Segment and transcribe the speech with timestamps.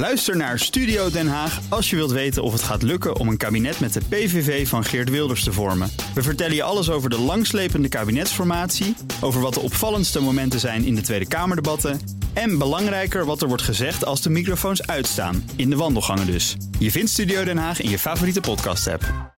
[0.00, 3.36] Luister naar Studio Den Haag als je wilt weten of het gaat lukken om een
[3.36, 5.90] kabinet met de PVV van Geert Wilders te vormen.
[6.14, 10.94] We vertellen je alles over de langslepende kabinetsformatie, over wat de opvallendste momenten zijn in
[10.94, 12.00] de Tweede Kamerdebatten
[12.32, 16.56] en belangrijker wat er wordt gezegd als de microfoons uitstaan, in de wandelgangen dus.
[16.78, 19.34] Je vindt Studio Den Haag in je favoriete podcast-app.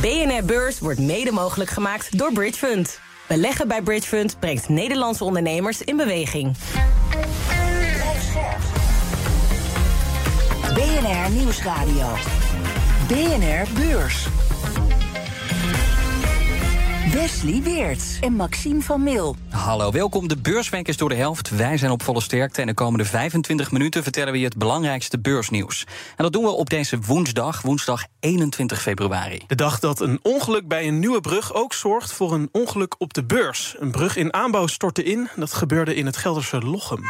[0.00, 3.00] BNR Beurs wordt mede mogelijk gemaakt door Bridge Fund.
[3.28, 6.56] Beleggen bij Bridge Fund brengt Nederlandse ondernemers in beweging.
[10.74, 12.06] BNR Nieuwsradio.
[13.08, 14.26] BNR Beurs.
[17.12, 19.36] Wesley Weert en Maxime van Mil.
[19.50, 20.28] Hallo, welkom.
[20.28, 21.50] De beursweek is door de helft.
[21.50, 25.18] Wij zijn op volle sterkte en de komende 25 minuten vertellen we je het belangrijkste
[25.18, 25.86] beursnieuws.
[26.16, 29.42] En dat doen we op deze woensdag, woensdag 21 februari.
[29.46, 33.14] De dag dat een ongeluk bij een nieuwe brug ook zorgt voor een ongeluk op
[33.14, 33.76] de beurs.
[33.78, 35.28] Een brug in aanbouw stortte in.
[35.36, 37.02] Dat gebeurde in het Gelderse Lochem.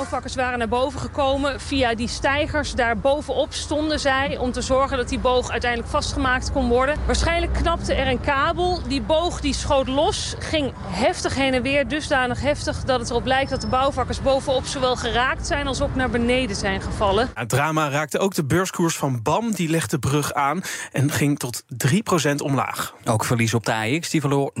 [0.00, 1.60] Bouwvakkers waren naar boven gekomen.
[1.60, 4.38] Via die stijgers daar bovenop stonden zij...
[4.38, 6.96] om te zorgen dat die boog uiteindelijk vastgemaakt kon worden.
[7.06, 8.80] Waarschijnlijk knapte er een kabel.
[8.88, 11.88] Die boog die schoot los, ging heftig heen en weer.
[11.88, 14.64] Dusdanig heftig dat het erop lijkt dat de bouwvakkers bovenop...
[14.66, 17.30] zowel geraakt zijn als ook naar beneden zijn gevallen.
[17.34, 19.52] Het drama raakte ook de beurskoers van BAM.
[19.52, 20.62] Die legde de brug aan
[20.92, 21.62] en ging tot
[22.32, 22.94] 3% omlaag.
[23.04, 24.60] Ook verlies op de AX, die verloor 0,2%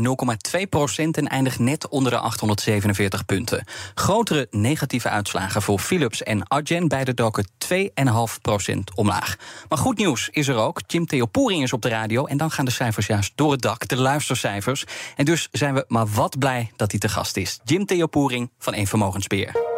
[1.10, 3.64] en eindigt net onder de 847 punten.
[3.94, 5.08] Grotere negatieve
[5.38, 6.88] voor Philips en Argen.
[6.88, 9.36] Beide doken 2,5% omlaag.
[9.68, 10.80] Maar goed nieuws is er ook.
[10.86, 12.26] Jim Theopoering is op de radio.
[12.26, 14.84] En dan gaan de cijfers juist door het dak, de luistercijfers.
[15.16, 17.60] En dus zijn we maar wat blij dat hij te gast is.
[17.64, 19.70] Jim Theopoering van Eén Vermogensbeheer.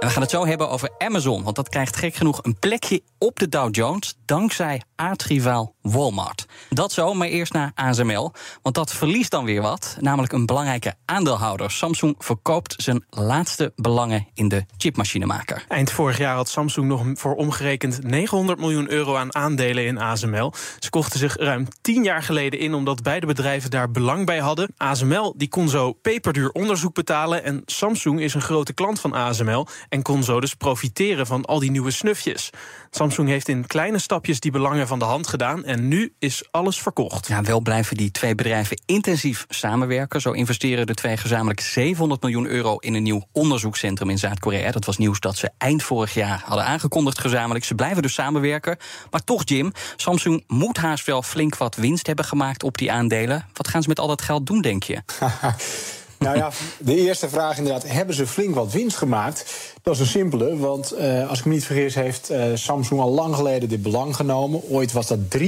[0.00, 3.02] En we gaan het zo hebben over Amazon, want dat krijgt gek genoeg een plekje
[3.18, 6.46] op de Dow Jones dankzij aardrivaal Walmart.
[6.68, 10.94] Dat zo, maar eerst naar ASML, want dat verliest dan weer wat, namelijk een belangrijke
[11.04, 11.70] aandeelhouder.
[11.70, 15.64] Samsung verkoopt zijn laatste belangen in de chipmachinemaker.
[15.68, 20.52] Eind vorig jaar had Samsung nog voor omgerekend 900 miljoen euro aan aandelen in ASML.
[20.78, 24.72] Ze kochten zich ruim 10 jaar geleden in omdat beide bedrijven daar belang bij hadden.
[24.76, 29.66] ASML die kon zo peperduur onderzoek betalen en Samsung is een grote klant van ASML
[29.88, 32.50] en kon zo dus profiteren van al die nieuwe snufjes.
[32.90, 36.80] Samsung heeft in kleine stapjes die belangen van de hand gedaan en nu is alles
[36.80, 37.26] verkocht.
[37.26, 40.20] Ja, wel blijven die twee bedrijven intensief samenwerken.
[40.20, 44.70] Zo investeren de twee gezamenlijk 700 miljoen euro in een nieuw onderzoekscentrum in Zuid-Korea.
[44.70, 47.64] Dat was nieuws dat ze eind vorig jaar hadden aangekondigd gezamenlijk.
[47.64, 48.76] Ze blijven dus samenwerken.
[49.10, 53.46] Maar toch, Jim, Samsung moet haast wel flink wat winst hebben gemaakt op die aandelen.
[53.52, 55.02] Wat gaan ze met al dat geld doen, denk je?
[56.24, 57.88] Nou ja, de eerste vraag inderdaad.
[57.88, 59.44] Hebben ze flink wat winst gemaakt?
[59.82, 61.94] Dat is een simpele, want uh, als ik me niet vergis...
[61.94, 64.62] heeft uh, Samsung al lang geleden dit belang genomen.
[64.68, 65.42] Ooit was dat 3%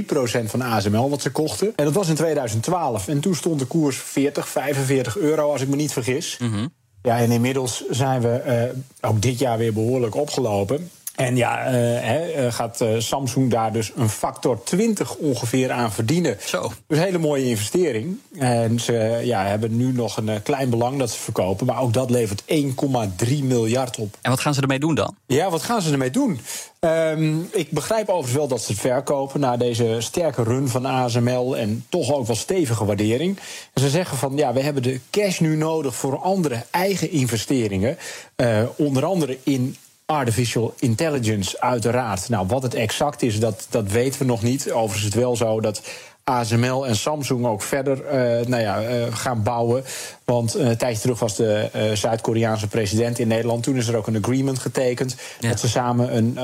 [0.45, 1.73] van ASML wat ze kochten.
[1.77, 3.09] En dat was in 2012.
[3.09, 6.37] En toen stond de koers 40, 45 euro, als ik me niet vergis.
[6.39, 6.73] Mm -hmm.
[7.03, 10.91] Ja, en inmiddels zijn we uh, ook dit jaar weer behoorlijk opgelopen.
[11.15, 16.37] En ja, uh, he, gaat uh, Samsung daar dus een factor 20 ongeveer aan verdienen.
[16.45, 16.73] Zo.
[16.87, 18.19] Dus een hele mooie investering.
[18.39, 21.67] En ze ja, hebben nu nog een klein belang dat ze verkopen.
[21.67, 24.17] Maar ook dat levert 1,3 miljard op.
[24.21, 25.17] En wat gaan ze ermee doen dan?
[25.27, 26.41] Ja, wat gaan ze ermee doen?
[26.81, 31.57] Um, ik begrijp overigens wel dat ze het verkopen na deze sterke run van ASML
[31.57, 33.39] en toch ook wel stevige waardering.
[33.73, 37.99] En ze zeggen van ja, we hebben de cash nu nodig voor andere eigen investeringen.
[38.37, 39.77] Uh, onder andere in
[40.13, 42.29] artificial intelligence, uiteraard.
[42.29, 44.71] Nou, wat het exact is, dat, dat weten we nog niet.
[44.73, 45.83] Overigens is het wel zo dat
[46.25, 49.85] ASML en Samsung ook verder uh, nou ja, uh, gaan bouwen.
[50.25, 53.63] Want uh, een tijdje terug was de Zuid-Koreaanse president in Nederland.
[53.63, 55.17] Toen is er ook een agreement getekend.
[55.41, 55.49] Ja.
[55.49, 56.37] Dat ze samen een,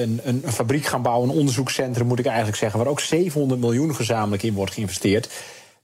[0.00, 2.78] een, een, fabriek gaan bouwen, een onderzoekscentrum moet ik eigenlijk zeggen.
[2.78, 5.28] Waar ook 700 miljoen gezamenlijk in wordt geïnvesteerd.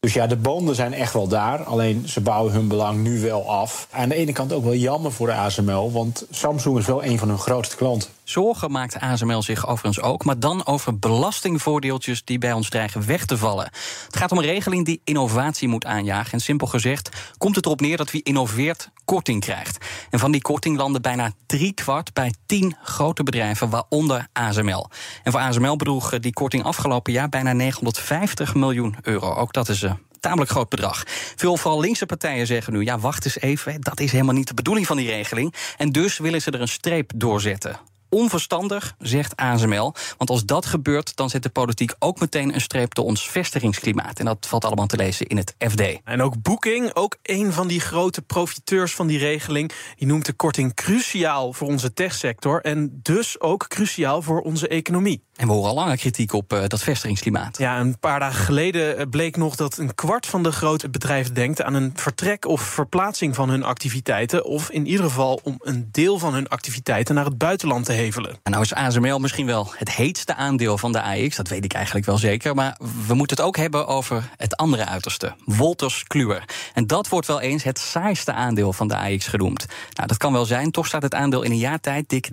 [0.01, 1.63] Dus ja, de banden zijn echt wel daar.
[1.63, 3.89] Alleen ze bouwen hun belang nu wel af.
[3.91, 5.93] Aan de ene kant ook wel jammer voor de ASML.
[5.93, 8.09] Want Samsung is wel een van hun grootste klanten.
[8.31, 13.25] Zorgen maakt ASML zich overigens ook, maar dan over belastingvoordeeltjes die bij ons dreigen weg
[13.25, 13.65] te vallen.
[14.07, 16.33] Het gaat om een regeling die innovatie moet aanjagen.
[16.33, 19.85] En simpel gezegd komt het erop neer dat wie innoveert korting krijgt.
[20.11, 24.91] En van die korting landen bijna drie kwart bij tien grote bedrijven, waaronder ASML.
[25.23, 29.35] En voor ASML bedroeg die korting afgelopen jaar bijna 950 miljoen euro.
[29.35, 31.03] Ook dat is een tamelijk groot bedrag.
[31.37, 34.55] Veel vooral linkse partijen zeggen nu: ja, wacht eens even, dat is helemaal niet de
[34.55, 35.55] bedoeling van die regeling.
[35.77, 39.95] En dus willen ze er een streep doorzetten onverstandig, zegt ASML.
[40.17, 44.19] Want als dat gebeurt, dan zet de politiek ook meteen een streep door ons vestigingsklimaat.
[44.19, 45.83] En dat valt allemaal te lezen in het FD.
[46.05, 50.33] En ook Booking, ook een van die grote profiteurs van die regeling, die noemt de
[50.33, 55.23] korting cruciaal voor onze techsector en dus ook cruciaal voor onze economie.
[55.41, 57.59] En we horen al langer kritiek op uh, dat vestigingsklimaat.
[57.59, 61.35] Ja, een paar dagen geleden eh, bleek nog dat een kwart van de grote bedrijven
[61.35, 64.45] denkt aan een vertrek of verplaatsing van hun activiteiten.
[64.45, 68.39] Of in ieder geval om een deel van hun activiteiten naar het buitenland te hevelen.
[68.43, 71.73] En nou is ASML misschien wel het heetste aandeel van de AX, dat weet ik
[71.73, 72.55] eigenlijk wel zeker.
[72.55, 76.45] Maar we moeten het ook hebben over het andere uiterste, Wolters Kluwer.
[76.75, 79.67] En dat wordt wel eens het saaiste aandeel van de AX genoemd.
[79.93, 82.33] Nou, dat kan wel zijn, toch staat het aandeel in een jaar tijd dik 30%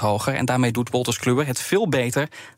[0.00, 0.34] hoger.
[0.34, 1.98] En daarmee doet Wolters Kluwer het veel beter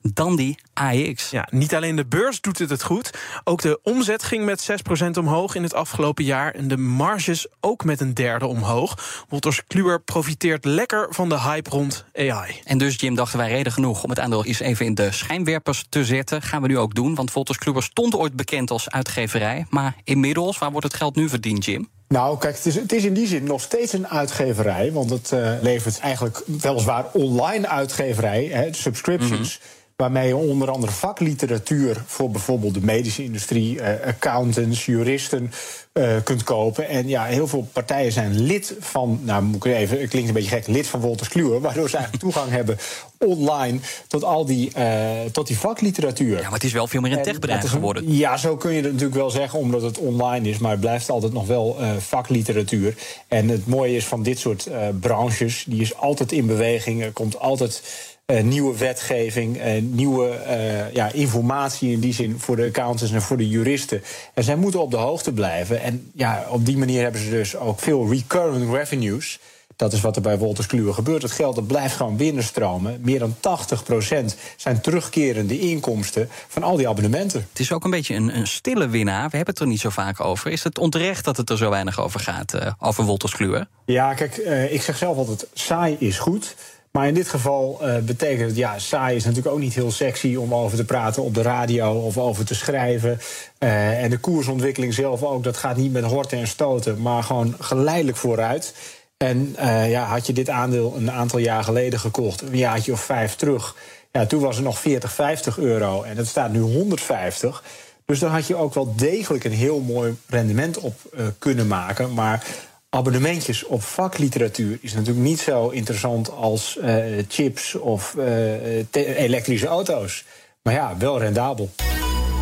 [0.03, 1.31] dan die AX.
[1.31, 3.11] Ja, niet alleen de beurs doet het het goed.
[3.45, 6.55] Ook de omzet ging met 6% omhoog in het afgelopen jaar.
[6.55, 9.25] En de marges ook met een derde omhoog.
[9.29, 12.61] Wolters Kluwer profiteert lekker van de hype rond AI.
[12.65, 15.85] En dus, Jim, dachten wij reden genoeg om het aandeel eens even in de schijnwerpers
[15.89, 16.43] te zetten.
[16.43, 19.67] Gaan we nu ook doen, want Wolters Kluwer stond ooit bekend als uitgeverij.
[19.71, 21.89] Maar inmiddels, waar wordt het geld nu verdiend, Jim?
[22.13, 24.93] Nou, kijk, het is, het is, in die zin nog steeds een uitgeverij.
[24.93, 29.59] Want het uh, levert eigenlijk weliswaar online uitgeverij, hè, subscriptions.
[29.59, 35.51] Mhm waarmee je onder andere vakliteratuur voor bijvoorbeeld de medische industrie, eh, accountants, juristen
[35.93, 36.89] uh, kunt kopen.
[36.89, 40.35] En ja, heel veel partijen zijn lid van, nou moet ik even, het klinkt een
[40.35, 42.79] beetje gek, lid van Wolters Kluwer, waardoor ze eigenlijk toegang hebben
[43.19, 43.79] online
[44.09, 46.37] tot al die, uh, tot die vakliteratuur.
[46.37, 48.15] Ja, maar het is wel veel meer een techbedrijf geworden.
[48.15, 51.11] Ja, zo kun je het natuurlijk wel zeggen, omdat het online is, maar het blijft
[51.11, 52.95] altijd nog wel uh, vakliteratuur.
[53.29, 54.69] En het mooie is van dit soort
[55.01, 57.83] branches, die is altijd in beweging, er komt altijd
[58.27, 63.23] uh, nieuwe wetgeving, uh, nieuwe uh, ja, informatie in die zin voor de accountants en
[63.23, 64.03] voor de juristen.
[64.35, 65.82] En zij moeten op de hoogte blijven.
[65.83, 69.39] En ja, op die manier hebben ze dus ook veel recurring revenues.
[69.77, 71.23] Dat is wat er bij Wolters Kluwer gebeurt.
[71.23, 72.99] Het geld dat blijft gewoon binnenstromen.
[73.03, 77.47] Meer dan 80% zijn terugkerende inkomsten van al die abonnementen.
[77.51, 79.31] Het is ook een beetje een, een, stille winnaar.
[79.31, 80.51] We hebben het er niet zo vaak over.
[80.51, 83.67] Is het onterecht dat het er zo weinig over gaat, uh, over Wolters Kluwer?
[83.85, 86.57] Ja, kijk, uh, ik zeg zelf altijd: saai is goed.
[86.93, 90.35] Maar in dit geval uh, betekent het, ja, saai is natuurlijk ook niet heel sexy
[90.35, 93.21] om over te praten op de radio of over te schrijven.
[93.59, 97.55] Uh, en de koersontwikkeling zelf ook, dat gaat niet met horten en stoten, maar gewoon
[97.59, 98.75] geleidelijk vooruit.
[99.17, 103.01] En uh, ja, had je dit aandeel een aantal jaar geleden gekocht, een jaartje of
[103.01, 103.77] vijf terug,
[104.11, 107.63] ja, toen was het nog 40, 50 euro en het staat nu 150.
[108.05, 110.95] Dus dan had je ook wel degelijk een heel mooi rendement op
[111.39, 112.15] kunnen maken.
[112.15, 112.45] Maar
[112.95, 120.25] abonnementjes op vakliteratuur is natuurlijk niet zo interessant als uh, chips of uh, elektrische auto's.
[120.63, 121.71] Maar ja, wel rendabel.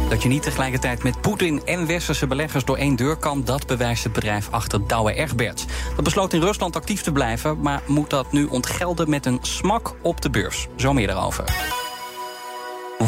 [0.09, 4.05] Dat je niet tegelijkertijd met Poetin en westerse beleggers door één deur kan, dat bewijst
[4.05, 5.65] het bedrijf achter Douwe Egberts.
[5.95, 9.95] Dat besloot in Rusland actief te blijven, maar moet dat nu ontgelden met een smak
[10.03, 10.67] op de beurs.
[10.77, 11.45] Zo meer daarover.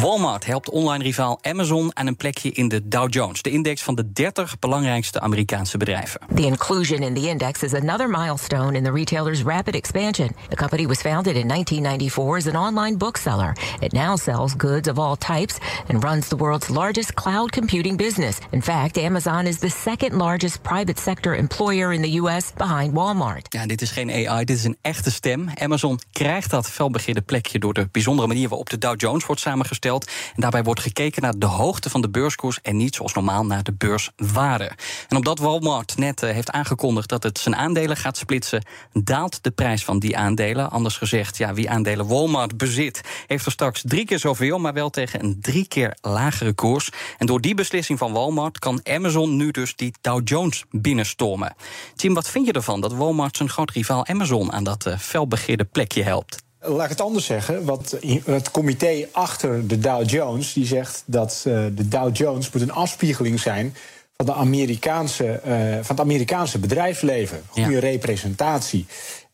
[0.03, 3.95] Walmart helpt online rivaal Amazon aan een plekje in de Dow Jones, de index van
[3.95, 6.19] de 30 belangrijkste Amerikaanse bedrijven.
[6.35, 10.35] The inclusion in the index is another milestone in the retailer's rapid expansion.
[10.49, 13.57] The company was founded in 1994 as an online bookseller.
[13.79, 15.57] It now sells goods of all types
[15.87, 18.37] and runs the world's largest cloud computing business.
[18.49, 23.53] In fact, Amazon is the second largest private sector employer in the US behind Walmart.
[23.53, 25.49] Ja, dit is geen AI, dit is een echte stem.
[25.61, 29.91] Amazon krijgt dat felbegeerde plekje door de bijzondere manier waarop de Dow Jones wordt samengesteld
[30.01, 33.63] en daarbij wordt gekeken naar de hoogte van de beurskoers en niet zoals normaal naar
[33.63, 34.71] de beurswaarde.
[35.07, 39.51] En omdat Walmart net eh, heeft aangekondigd dat het zijn aandelen gaat splitsen, daalt de
[39.51, 40.71] prijs van die aandelen.
[40.71, 44.89] Anders gezegd, ja, wie aandelen Walmart bezit, heeft er straks drie keer zoveel, maar wel
[44.89, 46.89] tegen een drie keer lagere koers.
[47.17, 51.55] En door die beslissing van Walmart kan Amazon nu dus die Dow Jones binnenstormen.
[51.95, 55.63] Tim, wat vind je ervan dat Walmart zijn groot rivaal Amazon aan dat uh, felbegeerde
[55.63, 56.43] plekje helpt?
[56.63, 57.65] Laat ik het anders zeggen.
[57.65, 62.61] Wat het comité achter de Dow Jones die zegt dat uh, de Dow Jones moet
[62.61, 63.75] een afspiegeling zijn
[64.17, 67.43] van, de Amerikaanse, uh, van het Amerikaanse bedrijfsleven.
[67.47, 67.79] Goede ja.
[67.79, 68.85] representatie.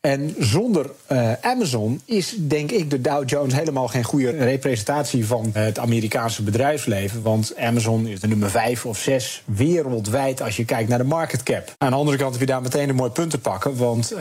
[0.01, 5.49] En zonder uh, Amazon is, denk ik, de Dow Jones helemaal geen goede representatie van
[5.53, 7.21] het Amerikaanse bedrijfsleven.
[7.21, 11.43] Want Amazon is de nummer vijf of zes wereldwijd als je kijkt naar de market
[11.43, 11.75] cap.
[11.77, 13.77] Aan de andere kant heb je daar meteen een mooi punt te pakken.
[13.77, 14.19] Want uh,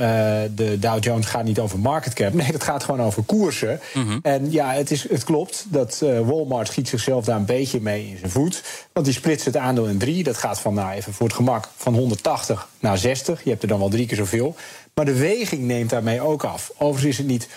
[0.54, 2.32] de Dow Jones gaat niet over market cap.
[2.32, 3.80] Nee, dat gaat gewoon over koersen.
[3.94, 4.18] Mm -hmm.
[4.22, 8.08] En ja, het, is, het klopt dat uh, Walmart schiet zichzelf daar een beetje mee
[8.08, 8.62] in zijn voet.
[8.92, 10.22] Want die splitst het aandeel in drie.
[10.22, 13.44] Dat gaat van, nou even voor het gemak, van 180 naar 60.
[13.44, 14.54] Je hebt er dan wel drie keer zoveel.
[14.98, 16.72] Maar de weging neemt daarmee ook af.
[16.78, 17.48] Overigens is het niet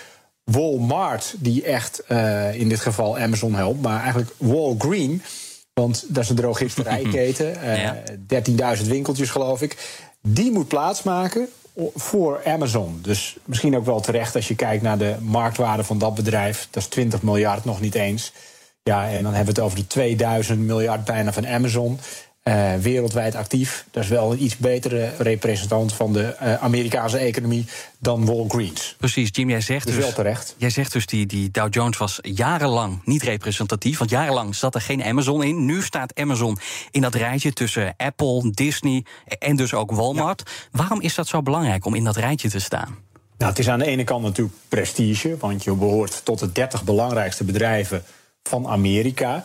[0.44, 5.22] Walmart die echt uh, in dit geval Amazon helpt, maar eigenlijk Walgreen.
[5.74, 7.56] Want dat is een drogisterijketen.
[7.64, 9.78] Uh, 13.000 winkeltjes, geloof ik.
[10.22, 11.48] Die moet plaatsmaken
[11.96, 13.00] voor Amazon.
[13.02, 16.68] Dus misschien ook wel terecht als je kijkt naar de marktwaarde van dat bedrijf.
[16.72, 18.34] Dat is 20 miljard nog niet eens.
[18.84, 22.00] Ja, en dan hebben we het over de 2000 miljard bijna van Amazon.
[22.44, 23.86] Uh, wereldwijd actief.
[23.92, 27.66] Dat is wel een iets betere representant van de uh, Amerikaanse economie
[28.00, 28.96] dan Walgreens.
[28.98, 30.56] Precies, Jim, jij zegt dus, dus wel terecht.
[30.58, 34.82] Jij zegt dus die, die Dow Jones was jarenlang niet representatief, want jarenlang zat er
[34.82, 35.66] geen Amazon in.
[35.66, 36.58] Nu staat Amazon
[36.92, 39.06] in dat rijtje tussen Apple, Disney
[39.40, 40.44] en dus ook Walmart.
[40.46, 40.52] Ja.
[40.72, 42.98] Waarom is dat zo belangrijk om in dat rijtje te staan?
[43.38, 46.84] Nou, het is aan de ene kant natuurlijk prestige, want je behoort tot de 30
[46.84, 48.04] belangrijkste bedrijven
[48.44, 49.44] van Amerika.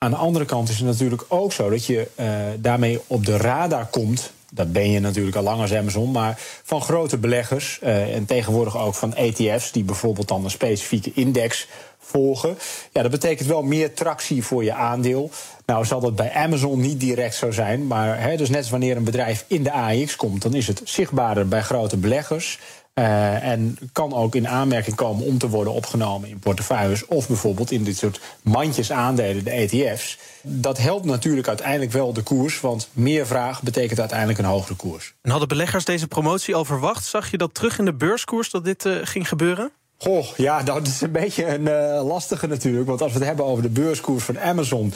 [0.00, 2.26] Aan de andere kant is het natuurlijk ook zo dat je uh,
[2.58, 4.32] daarmee op de radar komt.
[4.52, 8.78] Dat ben je natuurlijk al lang als Amazon, maar van grote beleggers uh, en tegenwoordig
[8.78, 12.58] ook van ETF's, die bijvoorbeeld dan een specifieke index volgen.
[12.92, 15.30] Ja, dat betekent wel meer tractie voor je aandeel.
[15.66, 18.96] Nou zal dat bij Amazon niet direct zo zijn, maar hè, dus net als wanneer
[18.96, 22.58] een bedrijf in de AX komt, dan is het zichtbaarder bij grote beleggers.
[22.98, 27.70] Uh, en kan ook in aanmerking komen om te worden opgenomen in portefeuilles of bijvoorbeeld
[27.70, 30.18] in dit soort mandjes aandelen, de ETF's.
[30.42, 35.14] Dat helpt natuurlijk uiteindelijk wel de koers, want meer vraag betekent uiteindelijk een hogere koers.
[35.22, 37.04] En hadden beleggers deze promotie al verwacht?
[37.04, 39.70] Zag je dat terug in de beurskoers dat dit uh, ging gebeuren?
[39.98, 42.86] Goh, ja, dat is een beetje een uh, lastige natuurlijk.
[42.86, 44.92] Want als we het hebben over de beurskoers van Amazon.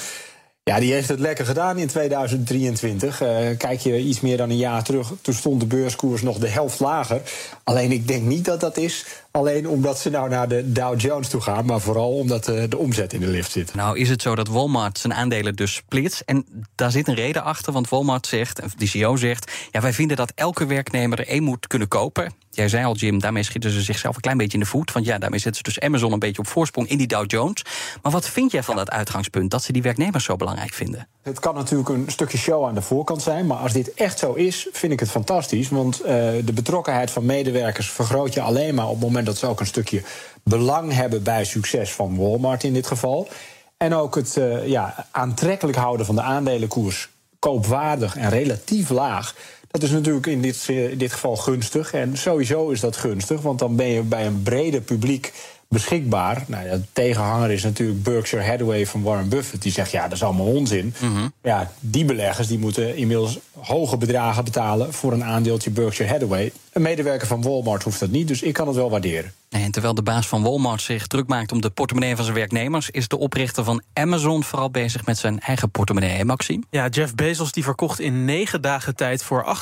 [0.65, 3.23] Ja, die heeft het lekker gedaan in 2023.
[3.23, 3.29] Uh,
[3.59, 6.81] kijk je iets meer dan een jaar terug, toen stond de beurskoers nog de helft
[6.81, 7.21] lager.
[7.65, 11.29] Alleen ik denk niet dat dat is alleen omdat ze nou naar de Dow Jones
[11.29, 13.75] toe gaan, maar vooral omdat uh, de omzet in de lift zit.
[13.75, 16.21] Nou is het zo dat Walmart zijn aandelen dus splitst.
[16.21, 19.53] En daar zit een reden achter, want Walmart zegt, de CEO zegt...
[19.71, 22.33] ja, wij vinden dat elke werknemer er één moet kunnen kopen.
[22.55, 24.93] Jij zei al, Jim, daarmee schieten ze zichzelf een klein beetje in de voet.
[24.93, 27.65] Want ja, daarmee zetten ze dus Amazon een beetje op voorsprong in die Dow Jones.
[28.03, 31.09] Maar wat vind jij van dat uitgangspunt, dat ze die werknemers zo belangrijk vinden?
[31.23, 33.47] Het kan natuurlijk een stukje show aan de voorkant zijn.
[33.47, 35.69] Maar als dit echt zo is, vind ik het fantastisch.
[35.69, 36.07] Want uh,
[36.45, 39.67] de betrokkenheid van medewerkers vergroot je alleen maar op het moment dat ze ook een
[39.67, 40.03] stukje
[40.43, 43.29] belang hebben bij succes van Walmart in dit geval.
[43.77, 49.35] En ook het uh, ja, aantrekkelijk houden van de aandelenkoers koopwaardig en relatief laag.
[49.71, 51.93] Dat is natuurlijk in dit, in dit geval gunstig.
[51.93, 55.33] En sowieso is dat gunstig, want dan ben je bij een breder publiek
[55.69, 56.45] beschikbaar.
[56.47, 59.63] Nou, de tegenhanger is natuurlijk Berkshire Hathaway van Warren Buffett.
[59.63, 60.95] Die zegt, ja, dat is allemaal onzin.
[60.99, 61.33] Mm -hmm.
[61.43, 64.93] Ja, die beleggers die moeten inmiddels hoge bedragen betalen...
[64.93, 66.53] voor een aandeeltje Berkshire Hathaway.
[66.73, 69.33] Een medewerker van Walmart hoeft dat niet, dus ik kan het wel waarderen.
[69.53, 72.91] En terwijl de baas van Walmart zich druk maakt om de portemonnee van zijn werknemers,
[72.91, 76.63] is de oprichter van Amazon vooral bezig met zijn eigen portemonnee, hè, Maxime?
[76.71, 79.57] Ja, Jeff Bezos die verkocht in negen dagen tijd voor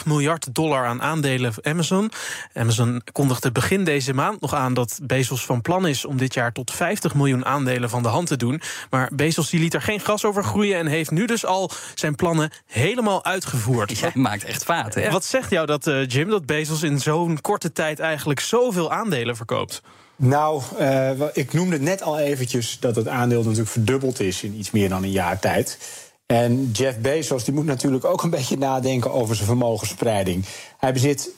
[0.00, 2.10] 8,5 miljard dollar aan aandelen Amazon.
[2.54, 6.52] Amazon kondigde begin deze maand nog aan dat Bezos van plan is om dit jaar
[6.52, 8.60] tot 50 miljoen aandelen van de hand te doen.
[8.90, 12.14] Maar Bezos die liet er geen gras over groeien en heeft nu dus al zijn
[12.14, 13.98] plannen helemaal uitgevoerd.
[13.98, 15.10] Jij maakt echt vaat, hè?
[15.10, 19.27] Wat zegt jou dat, uh, Jim, dat Bezos in zo'n korte tijd eigenlijk zoveel aandelen
[19.36, 19.82] verkoopt?
[20.16, 24.70] Nou, uh, ik noemde net al eventjes dat het aandeel natuurlijk verdubbeld is in iets
[24.70, 25.78] meer dan een jaar tijd.
[26.26, 30.44] En Jeff Bezos die moet natuurlijk ook een beetje nadenken over zijn vermogensspreiding.
[30.78, 31.32] Hij bezit 12%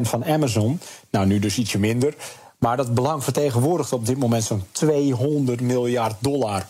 [0.00, 0.80] van Amazon,
[1.10, 2.14] nou nu dus ietsje minder.
[2.58, 6.66] Maar dat belang vertegenwoordigt op dit moment zo'n 200 miljard dollar.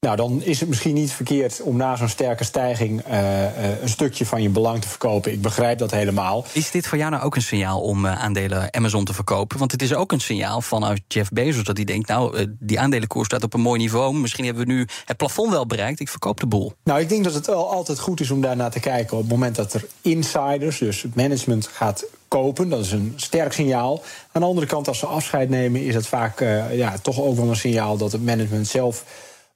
[0.00, 3.88] Nou, dan is het misschien niet verkeerd om na zo'n sterke stijging uh, uh, een
[3.88, 5.32] stukje van je belang te verkopen.
[5.32, 6.44] Ik begrijp dat helemaal.
[6.52, 9.58] Is dit voor jou nou ook een signaal om uh, aandelen Amazon te verkopen?
[9.58, 13.26] Want het is ook een signaal vanuit Jeff Bezos dat hij denkt: nou, die aandelenkoers
[13.26, 14.14] staat op een mooi niveau.
[14.14, 16.00] Misschien hebben we nu het plafond wel bereikt.
[16.00, 16.72] Ik verkoop de boel.
[16.84, 19.16] Nou, ik denk dat het wel altijd goed is om daarnaar te kijken.
[19.16, 22.68] Op het moment dat er insiders, dus het management, gaat kopen.
[22.68, 24.02] Dat is een sterk signaal.
[24.32, 26.40] Aan de andere kant, als ze afscheid nemen, is het vaak
[26.72, 29.04] ja, toch ook wel een signaal dat het management zelf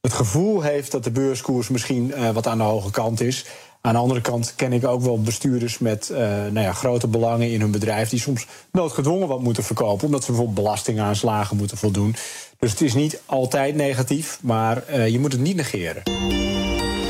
[0.03, 3.45] het gevoel heeft dat de beurskoers misschien uh, wat aan de hoge kant is.
[3.81, 7.51] Aan de andere kant ken ik ook wel bestuurders met uh, nou ja, grote belangen
[7.51, 8.09] in hun bedrijf...
[8.09, 10.07] die soms noodgedwongen wat moeten verkopen...
[10.07, 12.15] omdat ze bijvoorbeeld belastingaanslagen moeten voldoen.
[12.59, 16.03] Dus het is niet altijd negatief, maar uh, je moet het niet negeren.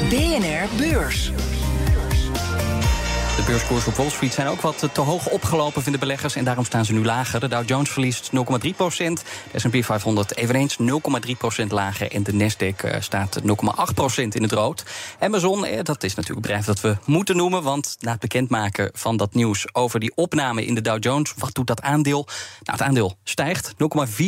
[0.08, 1.32] BNR Beurs.
[3.37, 6.37] De beurskoers op Wall Street zijn ook wat te hoog opgelopen, vinden beleggers.
[6.37, 7.41] En daarom staan ze nu lager.
[7.41, 8.31] De Dow Jones verliest
[8.65, 9.23] 0,3 procent.
[9.53, 10.77] De S&P 500 eveneens
[11.27, 12.12] 0,3 procent lager.
[12.12, 13.47] En de Nasdaq staat 0,8
[13.95, 14.85] procent in het rood.
[15.21, 17.62] Amazon, dat is natuurlijk een bedrijf dat we moeten noemen.
[17.62, 21.35] Want na het bekendmaken van dat nieuws over die opname in de Dow Jones...
[21.39, 22.27] wat doet dat aandeel?
[22.62, 23.73] Nou, het aandeel stijgt.
[23.73, 23.77] 0,4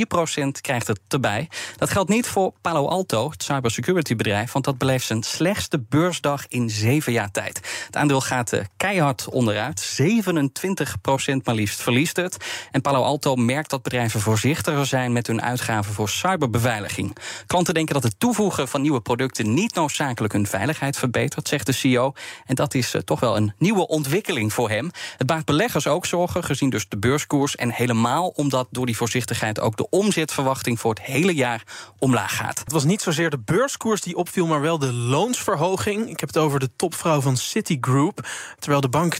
[0.09, 1.49] procent krijgt het erbij.
[1.77, 4.53] Dat geldt niet voor Palo Alto, het cybersecurity bedrijf...
[4.53, 7.61] want dat beleeft zijn slechtste beursdag in zeven jaar tijd.
[7.87, 8.61] Het aandeel gaat uh,
[8.95, 9.99] keihard onderuit.
[10.03, 12.37] 27% maar liefst verliest het.
[12.71, 17.17] En Palo Alto merkt dat bedrijven voorzichtiger zijn met hun uitgaven voor cyberbeveiliging.
[17.47, 21.73] Klanten denken dat het toevoegen van nieuwe producten niet noodzakelijk hun veiligheid verbetert, zegt de
[21.73, 22.13] CEO.
[22.47, 24.91] En dat is uh, toch wel een nieuwe ontwikkeling voor hem.
[25.17, 27.57] Het baart beleggers ook zorgen, gezien dus de beurskoers.
[27.57, 31.63] En helemaal omdat door die voorzichtigheid ook de omzetverwachting voor het hele jaar
[31.99, 32.59] omlaag gaat.
[32.59, 36.09] Het was niet zozeer de beurskoers die opviel, maar wel de loonsverhoging.
[36.11, 38.27] Ik heb het over de topvrouw van Citigroup.
[38.59, 39.19] Terwijl de bank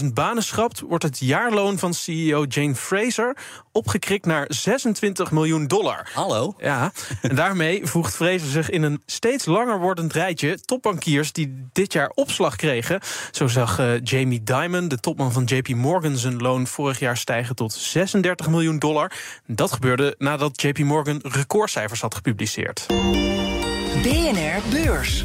[0.00, 3.36] 20.000 banen schrapt, wordt het jaarloon van CEO Jane Fraser
[3.72, 6.10] opgekrikt naar 26 miljoen dollar.
[6.14, 6.54] Hallo?
[6.58, 11.92] Ja, en daarmee voegt Fraser zich in een steeds langer wordend rijtje topbankiers die dit
[11.92, 13.00] jaar opslag kregen.
[13.30, 17.54] Zo zag uh, Jamie Dimon, de topman van JP Morgan, zijn loon vorig jaar stijgen
[17.54, 19.12] tot 36 miljoen dollar.
[19.46, 22.86] Dat gebeurde nadat JP Morgan recordcijfers had gepubliceerd.
[24.02, 25.24] BNR Beurs.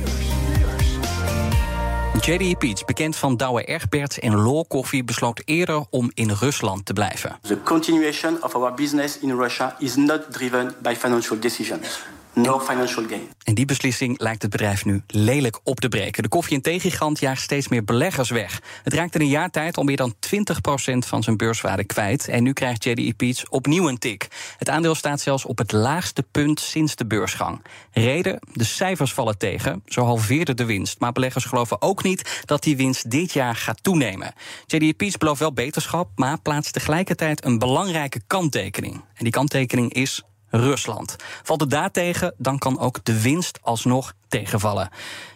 [2.25, 6.93] JDE Peets, bekend van Douwe Egberts en Law Coffee, besloot eerder om in Rusland te
[6.93, 7.39] blijven.
[7.41, 11.99] The continuation of our business in Russia is not driven by financial decisions
[12.37, 13.27] no financial gain.
[13.43, 16.23] En die beslissing lijkt het bedrijf nu lelijk op te breken.
[16.23, 18.61] De koffie- en theegigant jaagt steeds meer beleggers weg.
[18.83, 22.27] Het raakt in een jaar tijd al meer dan 20% van zijn beurswaarde kwijt.
[22.27, 24.27] En nu krijgt JDE Peets opnieuw een tik.
[24.57, 27.61] Het aandeel staat zelfs op het laagste punt sinds de beursgang.
[27.91, 28.39] Reden?
[28.51, 29.81] De cijfers vallen tegen.
[29.85, 30.99] Zo halveerde de winst.
[30.99, 34.33] Maar beleggers geloven ook niet dat die winst dit jaar gaat toenemen.
[34.65, 38.93] JDE Peets belooft wel beterschap, maar plaatst tegelijkertijd een belangrijke kanttekening.
[38.93, 41.15] En die kanttekening is Rusland.
[41.43, 44.89] Valt het daar tegen, dan kan ook de winst alsnog tegenvallen.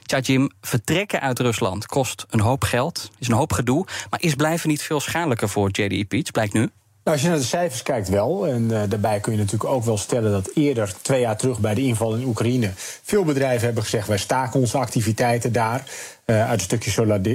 [0.03, 4.35] Tja, Jim, vertrekken uit Rusland kost een hoop geld, is een hoop gedoe, maar is
[4.35, 6.69] blijven niet veel schadelijker voor JDE Peach, blijkt nu?
[7.03, 9.83] Nou, als je naar de cijfers kijkt wel, en uh, daarbij kun je natuurlijk ook
[9.83, 12.71] wel stellen dat eerder, twee jaar terug bij de inval in Oekraïne,
[13.03, 15.83] veel bedrijven hebben gezegd wij staken onze activiteiten daar
[16.25, 16.91] uh, uit een stukje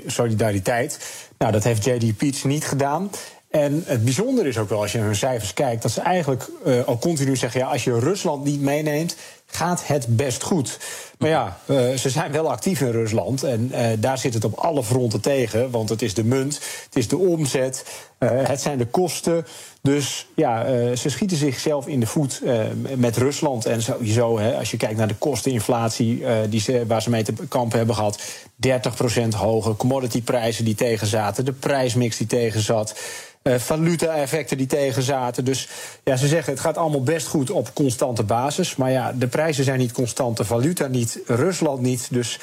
[0.07, 0.99] solidariteit.
[1.39, 3.11] Nou, dat heeft JD Peach niet gedaan.
[3.57, 6.49] En het bijzondere is ook wel, als je naar hun cijfers kijkt, dat ze eigenlijk
[6.67, 10.79] uh, al continu zeggen: ja, als je Rusland niet meeneemt, gaat het best goed.
[11.19, 13.43] Maar ja, uh, ze zijn wel actief in Rusland.
[13.43, 15.71] En uh, daar zit het op alle fronten tegen.
[15.71, 17.85] Want het is de munt, het is de omzet,
[18.19, 19.47] het zijn de kosten.
[19.83, 20.65] Dus ja,
[20.97, 22.43] ze schieten zichzelf in de voet
[22.97, 23.67] met Rusland.
[23.67, 27.33] En sowieso, hè, als je kijkt naar de kosteninflatie die ze, waar ze mee te
[27.49, 28.23] kampen hebben gehad.
[28.67, 32.95] 30% hoger, commodityprijzen die tegen zaten, de prijsmix die tegen zat.
[33.47, 35.45] Uh, valuta-effecten die tegen zaten.
[35.45, 35.69] Dus
[36.05, 38.77] ja, ze zeggen het gaat allemaal best goed op constante basis.
[38.77, 42.09] Maar ja, de prijzen zijn niet constant, de valuta niet, Rusland niet.
[42.11, 42.39] Dus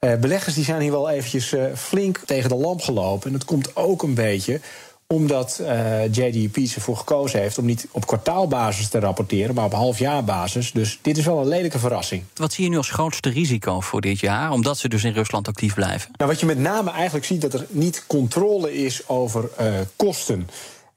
[0.00, 3.26] uh, beleggers die zijn hier wel eventjes uh, flink tegen de lamp gelopen.
[3.26, 4.60] En dat komt ook een beetje
[5.06, 10.72] omdat uh, JDP ervoor gekozen heeft om niet op kwartaalbasis te rapporteren, maar op halfjaarbasis.
[10.72, 12.22] Dus dit is wel een lelijke verrassing.
[12.34, 15.48] Wat zie je nu als grootste risico voor dit jaar, omdat ze dus in Rusland
[15.48, 16.10] actief blijven?
[16.16, 19.66] Nou, wat je met name eigenlijk ziet, dat er niet controle is over uh,
[19.96, 20.48] kosten.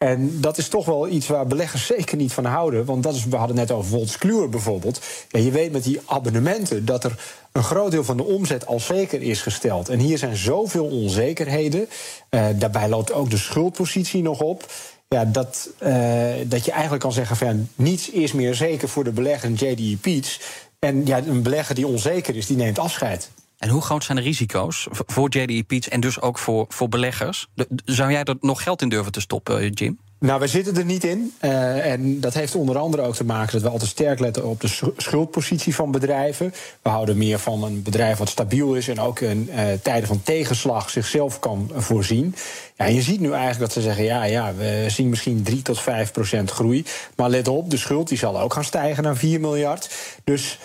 [0.06, 2.86] En dat is toch wel iets waar beleggers zeker niet van houden.
[2.86, 5.02] Want dat is, we hadden net over Woltz Kluwer bijvoorbeeld.
[5.30, 8.80] Ja, je weet met die abonnementen dat er een groot deel van de omzet al
[8.80, 9.90] zeker is gesteld.
[9.90, 11.88] En hier zijn zoveel onzekerheden.
[12.30, 14.72] Uh, daarbij loopt ook de schuldpositie nog op.
[15.08, 19.12] Ja, dat, uh, dat je eigenlijk kan zeggen van niets is meer zeker voor de
[19.12, 20.40] belegger JDE Peets.
[20.80, 23.30] En ja, een belegger die onzeker is, die neemt afscheid.
[23.60, 27.48] En hoe groot zijn de risico's voor JDE Peets en dus ook voor, voor beleggers?
[27.86, 30.00] zou jij er nog geld in durven te stoppen, Jim?
[30.20, 31.34] Nou, wij zitten er niet in.
[31.42, 34.62] Uh, en dat heeft onder andere ook te maken dat we altijd sterk letten op
[34.62, 36.54] de schuldpositie van bedrijven.
[36.82, 40.24] We houden meer van een bedrijf wat stabiel is en ook in uh, tijden van
[40.24, 42.36] tegenslag zichzelf kan voorzien.
[42.78, 45.80] Ja, je ziet nu eigenlijk dat ze zeggen: ja, ja, we zien misschien 3 tot
[45.80, 46.86] 5 procent groei.
[47.16, 49.90] Maar let op, de schuld die zal ook gaan stijgen naar 4 miljard.
[50.24, 50.60] Dus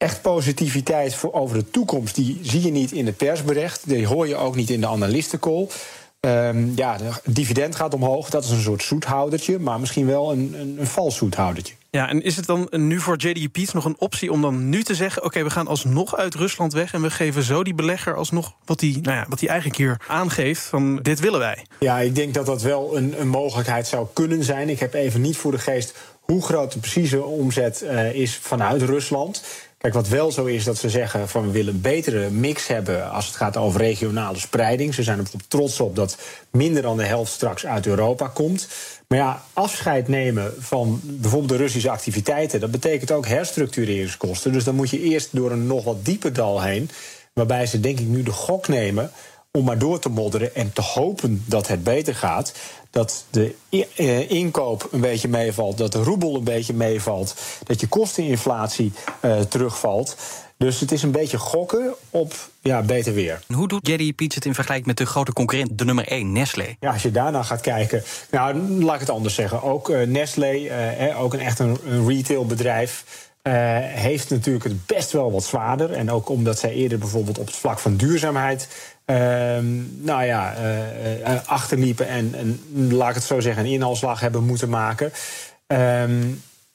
[0.00, 3.88] echt positiviteit voor over de toekomst, die zie je niet in het persbericht.
[3.88, 5.68] Die hoor je ook niet in de analistencall.
[6.20, 8.30] Um, ja, het dividend gaat omhoog.
[8.30, 11.74] Dat is een soort zoethoudertje, maar misschien wel een, een, een vals zoethoudertje.
[11.90, 13.16] Ja, en is het dan nu voor
[13.52, 16.34] Peets nog een optie om dan nu te zeggen: oké, okay, we gaan alsnog uit
[16.34, 19.78] Rusland weg en we geven zo die belegger alsnog wat hij nou ja, wat eigenlijk
[19.78, 21.66] hier aangeeft: van dit willen wij?
[21.78, 24.68] Ja, ik denk dat dat wel een, een mogelijkheid zou kunnen zijn.
[24.68, 28.82] Ik heb even niet voor de geest hoe groot de precieze omzet uh, is vanuit
[28.82, 29.42] Rusland.
[29.80, 33.10] Kijk, wat wel zo is dat ze zeggen van we willen een betere mix hebben
[33.10, 34.94] als het gaat over regionale spreiding.
[34.94, 36.18] Ze zijn er trots op dat
[36.50, 38.68] minder dan de helft straks uit Europa komt.
[39.08, 44.52] Maar ja, afscheid nemen van bijvoorbeeld de Russische activiteiten, dat betekent ook herstructureringskosten.
[44.52, 46.90] Dus dan moet je eerst door een nog wat dieper dal heen.
[47.32, 49.10] Waarbij ze denk ik nu de gok nemen
[49.52, 52.52] om maar door te modderen en te hopen dat het beter gaat.
[52.90, 57.34] Dat de eh, inkoop een beetje meevalt, dat de roebel een beetje meevalt,
[57.64, 60.16] dat je kosteninflatie uh, terugvalt.
[60.56, 63.42] Dus het is een beetje gokken op ja, beter weer.
[63.54, 66.76] Hoe doet JD Peets het in vergelijking met de grote concurrent, de nummer 1, Nestlé?
[66.80, 68.02] Ja, als je daarna gaat kijken.
[68.30, 69.62] Nou, laat ik het anders zeggen.
[69.62, 73.04] Ook uh, Nestlé, uh, ook een echt een, een retailbedrijf.
[73.42, 75.92] Uh, heeft natuurlijk het best wel wat zwaarder.
[75.92, 78.68] En ook omdat zij eerder bijvoorbeeld op het vlak van duurzaamheid.
[79.10, 79.16] Uh,
[79.96, 82.60] nou ja, uh, achterliepen en, en,
[82.96, 85.12] laat ik het zo zeggen, een inhaalslag hebben moeten maken.
[85.66, 86.22] Ehm,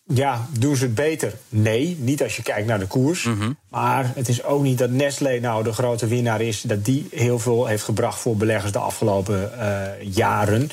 [0.08, 1.34] ja, doen ze het beter?
[1.50, 3.24] Nee, niet als je kijkt naar de koers.
[3.24, 3.52] Mhm.
[3.70, 6.62] Maar het is ook niet dat Nestlé nou de grote winnaar is...
[6.62, 10.70] dat die heel veel heeft gebracht voor beleggers de afgelopen uh, jaren.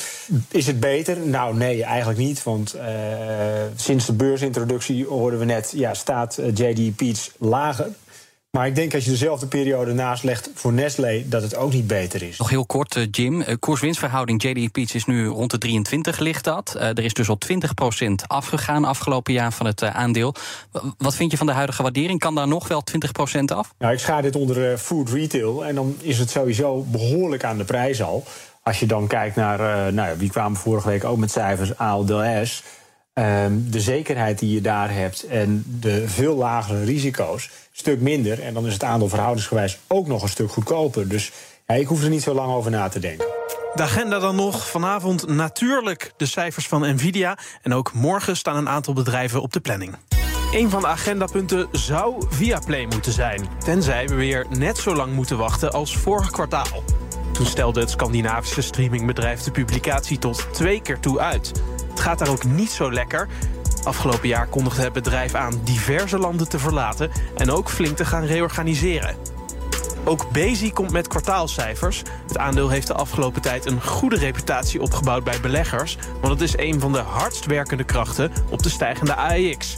[0.48, 1.18] Is het beter?
[1.18, 2.42] Nou, nee, eigenlijk niet.
[2.42, 2.82] Want uh,
[3.76, 5.72] sinds de beursintroductie hoorden we net...
[5.74, 7.88] Ja, staat JD Peets lager
[8.52, 11.86] maar ik denk als je dezelfde periode naast legt voor Nestlé, dat het ook niet
[11.86, 12.38] beter is.
[12.38, 13.40] Nog heel kort, uh, Jim.
[13.40, 16.74] Uh, Koers-winstverhouding JD Peets is nu rond de 23, ligt dat.
[16.76, 20.34] Uh, er is dus al 20% afgegaan afgelopen jaar van het aandeel.
[20.98, 22.18] wat vind je van de huidige waardering?
[22.18, 22.82] Kan daar nog wel
[23.40, 23.74] 20% af?
[23.78, 25.64] Nou, ik schaar dit onder food retail.
[25.64, 28.24] En dan is het sowieso behoorlijk aan de prijs al.
[28.62, 32.62] Als je dan kijkt naar, nou, wie kwamen vorige week ook met cijfers, ALDS.
[33.14, 38.42] Um, de zekerheid die je daar hebt en de veel lagere risico's, stuk minder.
[38.42, 41.08] En dan is het aandeel verhoudingsgewijs ook nog een stuk goedkoper.
[41.08, 41.32] Dus
[41.66, 43.26] ja, ik hoef er niet zo lang over na te denken.
[43.74, 44.68] De agenda dan nog.
[44.68, 47.38] Vanavond natuurlijk de cijfers van Nvidia.
[47.62, 49.96] En ook morgen staan een aantal bedrijven op de planning.
[50.52, 53.48] Een van de agendapunten zou Viaplay moeten zijn.
[53.64, 56.82] Tenzij we weer net zo lang moeten wachten als vorig kwartaal.
[57.32, 61.52] Toen stelde het Scandinavische streamingbedrijf de publicatie tot twee keer toe uit.
[62.02, 63.28] Gaat daar ook niet zo lekker.
[63.84, 68.24] Afgelopen jaar kondigde het bedrijf aan diverse landen te verlaten en ook flink te gaan
[68.24, 69.16] reorganiseren.
[70.04, 72.02] Ook Bezi komt met kwartaalcijfers.
[72.26, 76.56] Het aandeel heeft de afgelopen tijd een goede reputatie opgebouwd bij beleggers, want het is
[76.56, 79.76] een van de hardst werkende krachten op de stijgende AEX.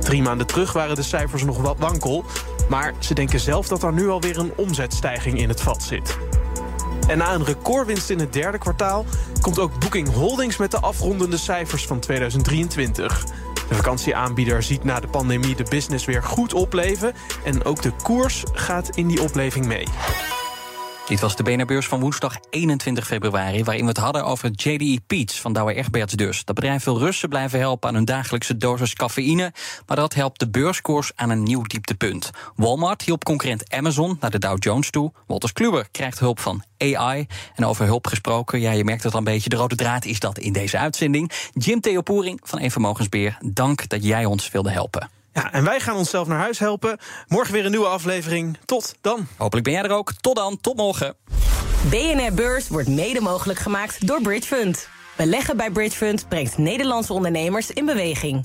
[0.00, 2.24] Drie maanden terug waren de cijfers nog wat wankel,
[2.68, 6.18] maar ze denken zelf dat er nu alweer een omzetstijging in het vat zit.
[7.08, 9.04] En na een recordwinst in het derde kwartaal
[9.40, 13.24] komt ook Booking Holdings met de afrondende cijfers van 2023.
[13.68, 17.12] De vakantieaanbieder ziet na de pandemie de business weer goed opleven
[17.44, 19.86] en ook de koers gaat in die opleving mee.
[21.08, 23.64] Dit was de BNR-beurs van woensdag 21 februari...
[23.64, 26.44] waarin we het hadden over JDE Peets van Douwe Egberts dus.
[26.44, 29.52] Dat bedrijf wil Russen blijven helpen aan hun dagelijkse dosis cafeïne...
[29.86, 32.30] maar dat helpt de beurskoers aan een nieuw dieptepunt.
[32.56, 35.12] Walmart hielp concurrent Amazon naar de Dow Jones toe.
[35.26, 37.26] Wolters Kluwer krijgt hulp van AI.
[37.54, 39.48] En over hulp gesproken, ja, je merkt het al een beetje...
[39.50, 41.30] de rode draad is dat in deze uitzending.
[41.52, 45.17] Jim Theopoering van Een Vermogensbeheer, dank dat jij ons wilde helpen.
[45.32, 46.98] Ja, en wij gaan onszelf naar huis helpen.
[47.28, 48.58] Morgen weer een nieuwe aflevering.
[48.64, 49.26] Tot dan.
[49.36, 50.12] Hopelijk ben jij er ook.
[50.12, 50.60] Tot dan.
[50.60, 51.16] Tot morgen.
[51.90, 54.88] BNR Beurs wordt mede mogelijk gemaakt door Bridge Fund.
[55.16, 58.44] Beleggen bij Bridge Fund brengt Nederlandse ondernemers in beweging.